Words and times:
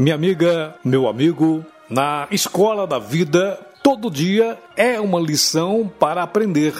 Minha 0.00 0.14
amiga, 0.14 0.74
meu 0.82 1.06
amigo, 1.06 1.62
na 1.86 2.26
escola 2.30 2.86
da 2.86 2.98
vida, 2.98 3.60
todo 3.82 4.10
dia 4.10 4.58
é 4.74 4.98
uma 4.98 5.20
lição 5.20 5.92
para 6.00 6.22
aprender. 6.22 6.72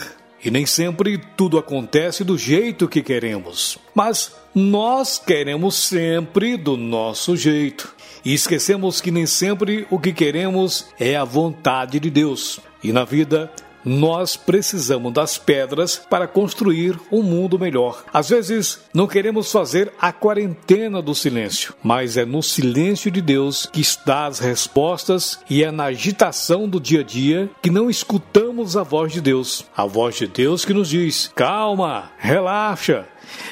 E 0.42 0.50
nem 0.50 0.64
sempre 0.64 1.18
tudo 1.36 1.58
acontece 1.58 2.24
do 2.24 2.38
jeito 2.38 2.88
que 2.88 3.02
queremos. 3.02 3.76
Mas 3.94 4.34
nós 4.54 5.18
queremos 5.18 5.74
sempre 5.74 6.56
do 6.56 6.78
nosso 6.78 7.36
jeito. 7.36 7.94
E 8.24 8.32
esquecemos 8.32 9.02
que 9.02 9.10
nem 9.10 9.26
sempre 9.26 9.86
o 9.90 9.98
que 9.98 10.14
queremos 10.14 10.86
é 10.98 11.14
a 11.14 11.22
vontade 11.22 12.00
de 12.00 12.08
Deus. 12.08 12.58
E 12.82 12.90
na 12.90 13.04
vida, 13.04 13.52
nós 13.84 14.36
precisamos 14.36 15.12
das 15.12 15.38
pedras 15.38 16.00
para 16.08 16.26
construir 16.26 16.98
um 17.10 17.22
mundo 17.22 17.58
melhor. 17.58 18.04
Às 18.12 18.28
vezes, 18.28 18.80
não 18.92 19.06
queremos 19.06 19.50
fazer 19.50 19.92
a 20.00 20.12
quarentena 20.12 21.00
do 21.00 21.14
silêncio, 21.14 21.74
mas 21.82 22.16
é 22.16 22.24
no 22.24 22.42
silêncio 22.42 23.10
de 23.10 23.20
Deus 23.20 23.66
que 23.66 23.80
está 23.80 24.26
as 24.26 24.38
respostas 24.38 25.40
e 25.48 25.64
é 25.64 25.70
na 25.70 25.84
agitação 25.84 26.68
do 26.68 26.80
dia 26.80 27.00
a 27.00 27.04
dia 27.04 27.50
que 27.62 27.70
não 27.70 27.90
escutamos 27.90 28.76
a 28.76 28.82
voz 28.82 29.12
de 29.12 29.20
Deus. 29.20 29.64
A 29.76 29.86
voz 29.86 30.16
de 30.16 30.26
Deus 30.26 30.64
que 30.64 30.74
nos 30.74 30.88
diz: 30.88 31.30
calma, 31.34 32.10
relaxa. 32.18 33.06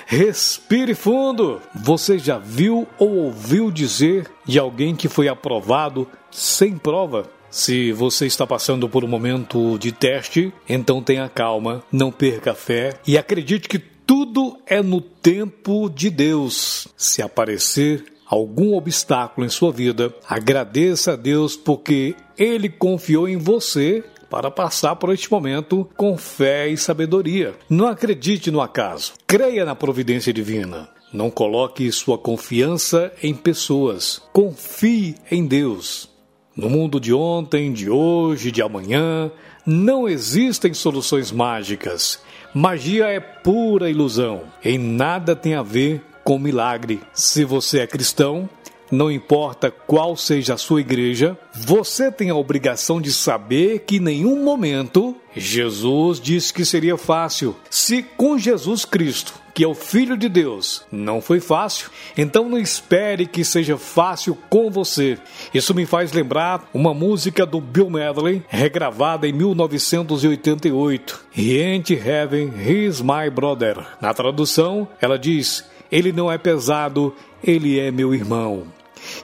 Respire 0.07 0.95
fundo. 0.95 1.61
Você 1.75 2.19
já 2.19 2.39
viu 2.39 2.87
ou 2.99 3.17
ouviu 3.17 3.71
dizer 3.71 4.27
de 4.45 4.59
alguém 4.59 4.97
que 4.97 5.09
foi 5.09 5.29
aprovado 5.29 6.09
sem 6.31 6.77
prova? 6.77 7.38
Se 7.51 7.93
você 7.93 8.27
está 8.27 8.47
passando 8.47 8.89
por 8.89 9.05
um 9.05 9.09
momento 9.09 9.79
de 9.79 9.91
teste, 9.91 10.53
então 10.69 11.03
tenha 11.03 11.29
calma, 11.29 11.83
não 11.91 12.11
perca 12.11 12.53
a 12.53 12.55
fé 12.55 12.95
e 13.07 13.17
acredite 13.17 13.69
que 13.69 13.79
tudo 13.79 14.59
é 14.67 14.83
no 14.83 15.01
tempo 15.01 15.89
de 15.89 16.11
Deus. 16.11 16.89
Se 16.97 17.23
aparecer 17.23 18.05
algum 18.27 18.75
obstáculo 18.75 19.47
em 19.47 19.51
sua 19.51 19.73
vida, 19.73 20.15
agradeça 20.29 21.13
a 21.13 21.17
Deus 21.17 21.57
porque 21.57 22.15
Ele 22.37 22.69
confiou 22.69 23.29
em 23.29 23.37
você 23.37 24.05
para 24.31 24.51
passar 24.51 24.97
por 24.97 25.13
este 25.13 25.31
momento 25.31 25.89
com 25.97 26.17
fé 26.19 26.69
e 26.69 26.77
sabedoria. 26.77 27.55
Não 27.69 27.89
acredite 27.89 28.51
no 28.51 28.61
acaso, 28.61 29.15
creia 29.27 29.65
na 29.65 29.75
providência 29.75 30.33
divina. 30.33 30.89
Não 31.13 31.31
coloque 31.31 31.91
sua 31.91 32.19
confiança 32.19 33.11
em 33.23 33.35
pessoas, 33.35 34.23
confie 34.33 35.15
em 35.31 35.47
Deus. 35.47 36.18
No 36.59 36.69
mundo 36.69 36.99
de 36.99 37.15
ontem, 37.15 37.73
de 37.73 37.89
hoje, 37.89 38.51
de 38.51 38.61
amanhã, 38.61 39.31
não 39.65 40.09
existem 40.09 40.75
soluções 40.75 41.31
mágicas. 41.31 42.21
Magia 42.53 43.07
é 43.07 43.21
pura 43.21 43.89
ilusão. 43.89 44.43
Em 44.65 44.77
nada 44.77 45.37
tem 45.37 45.55
a 45.55 45.63
ver 45.63 46.03
com 46.25 46.37
milagre. 46.37 47.01
Se 47.15 47.45
você 47.45 47.79
é 47.79 47.87
cristão, 47.87 48.51
não 48.91 49.09
importa 49.09 49.71
qual 49.71 50.17
seja 50.17 50.55
a 50.55 50.59
sua 50.59 50.81
igreja, 50.81 51.39
você 51.55 52.11
tem 52.11 52.29
a 52.29 52.35
obrigação 52.35 53.01
de 53.01 53.13
saber 53.13 53.85
que 53.87 53.99
em 53.99 54.01
nenhum 54.01 54.43
momento 54.43 55.15
Jesus 55.37 56.19
disse 56.19 56.53
que 56.53 56.65
seria 56.65 56.97
fácil. 56.97 57.55
Se 57.71 58.03
com 58.03 58.37
Jesus 58.37 58.85
Cristo, 58.85 59.33
que 59.59 59.65
é 59.65 59.67
o 59.67 59.75
Filho 59.75 60.17
de 60.17 60.29
Deus, 60.29 60.87
não 60.89 61.21
foi 61.21 61.41
fácil, 61.41 61.91
então 62.17 62.49
não 62.49 62.57
espere 62.57 63.27
que 63.27 63.45
seja 63.45 63.77
fácil 63.77 64.39
com 64.49 64.71
você. 64.71 65.19
Isso 65.53 65.75
me 65.75 65.85
faz 65.85 66.13
lembrar 66.13 66.71
uma 66.73 66.95
música 66.95 67.45
do 67.45 67.61
Bill 67.61 67.91
Medley, 67.91 68.41
regravada 68.47 69.27
em 69.27 69.33
1988. 69.33 71.25
He 71.37 71.61
ain't 71.61 71.93
heaven, 71.93 72.53
he's 72.57 73.01
my 73.01 73.29
brother. 73.35 73.85
Na 74.01 74.15
tradução, 74.15 74.87
ela 75.01 75.19
diz: 75.19 75.69
Ele 75.91 76.13
não 76.13 76.31
é 76.31 76.39
pesado, 76.39 77.13
ele 77.43 77.81
é 77.81 77.91
meu 77.91 78.15
irmão. 78.15 78.63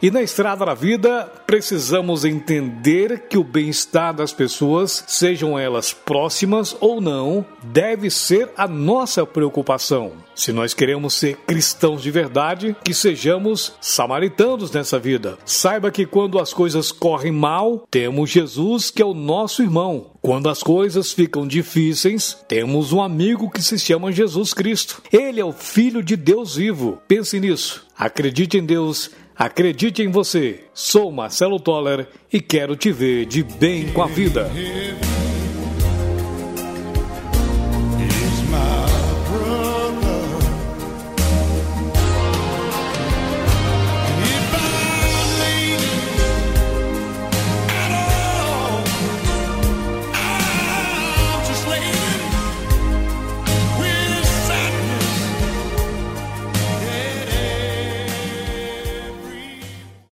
E 0.00 0.10
na 0.10 0.22
estrada 0.22 0.64
da 0.64 0.74
vida, 0.74 1.30
precisamos 1.46 2.24
entender 2.24 3.26
que 3.28 3.38
o 3.38 3.44
bem-estar 3.44 4.14
das 4.14 4.32
pessoas, 4.32 5.04
sejam 5.06 5.58
elas 5.58 5.92
próximas 5.92 6.76
ou 6.80 7.00
não, 7.00 7.44
deve 7.62 8.10
ser 8.10 8.50
a 8.56 8.66
nossa 8.66 9.24
preocupação. 9.24 10.12
Se 10.34 10.52
nós 10.52 10.74
queremos 10.74 11.14
ser 11.14 11.36
cristãos 11.46 12.02
de 12.02 12.10
verdade, 12.10 12.76
que 12.82 12.92
sejamos 12.92 13.74
samaritanos 13.80 14.70
nessa 14.72 14.98
vida. 14.98 15.38
Saiba 15.44 15.92
que 15.92 16.04
quando 16.04 16.40
as 16.40 16.52
coisas 16.52 16.90
correm 16.90 17.32
mal, 17.32 17.86
temos 17.90 18.30
Jesus 18.30 18.90
que 18.90 19.00
é 19.00 19.04
o 19.04 19.14
nosso 19.14 19.62
irmão. 19.62 20.10
Quando 20.20 20.48
as 20.48 20.62
coisas 20.62 21.12
ficam 21.12 21.46
difíceis, 21.46 22.36
temos 22.48 22.92
um 22.92 23.02
amigo 23.02 23.50
que 23.50 23.62
se 23.62 23.78
chama 23.78 24.10
Jesus 24.10 24.52
Cristo. 24.52 25.02
Ele 25.12 25.40
é 25.40 25.44
o 25.44 25.52
Filho 25.52 26.02
de 26.02 26.16
Deus 26.16 26.56
vivo. 26.56 26.98
Pense 27.06 27.38
nisso. 27.38 27.86
Acredite 27.96 28.58
em 28.58 28.64
Deus 28.64 29.10
Acredite 29.36 30.02
em 30.02 30.10
você. 30.10 30.64
Sou 30.72 31.10
Marcelo 31.10 31.58
Toller 31.58 32.08
e 32.32 32.40
quero 32.40 32.76
te 32.76 32.92
ver 32.92 33.26
de 33.26 33.42
bem 33.42 33.90
com 33.92 34.02
a 34.02 34.06
vida. 34.06 34.50